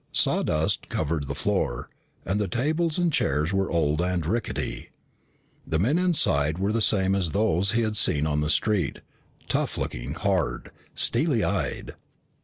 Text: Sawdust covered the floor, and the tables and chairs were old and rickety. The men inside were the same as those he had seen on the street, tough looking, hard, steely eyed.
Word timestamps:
Sawdust 0.11 0.89
covered 0.89 1.27
the 1.27 1.35
floor, 1.35 1.87
and 2.25 2.41
the 2.41 2.47
tables 2.47 2.97
and 2.97 3.13
chairs 3.13 3.53
were 3.53 3.69
old 3.69 4.01
and 4.01 4.25
rickety. 4.25 4.89
The 5.67 5.77
men 5.77 5.99
inside 5.99 6.57
were 6.57 6.71
the 6.71 6.81
same 6.81 7.13
as 7.13 7.33
those 7.33 7.73
he 7.73 7.83
had 7.83 7.95
seen 7.97 8.25
on 8.25 8.41
the 8.41 8.49
street, 8.49 9.01
tough 9.47 9.77
looking, 9.77 10.15
hard, 10.15 10.71
steely 10.95 11.43
eyed. 11.43 11.93